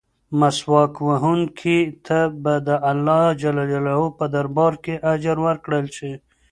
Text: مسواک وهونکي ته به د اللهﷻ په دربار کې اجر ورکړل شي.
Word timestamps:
مسواک 0.39 0.93
وهونکي 1.09 1.77
ته 2.05 2.19
به 2.43 2.53
د 2.67 2.69
اللهﷻ 2.91 4.17
په 4.17 4.25
دربار 4.35 4.73
کې 4.83 4.95
اجر 5.13 5.37
ورکړل 5.45 5.85
شي. 5.97 6.13